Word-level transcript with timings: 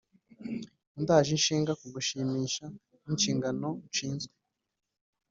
undaje 0.97 1.31
ishinga, 1.39 1.71
kugushimisha 1.81 2.65
ninshingano 3.03 3.69
nshizwe, 3.87 4.35